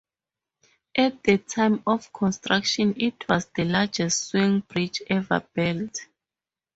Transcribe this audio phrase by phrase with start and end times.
[0.97, 6.07] At the time of construction it was the largest swing bridge ever built.